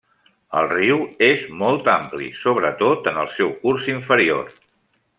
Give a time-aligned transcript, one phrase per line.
[0.61, 4.55] El riu és molt ampli, sobretot en el seu curs inferior.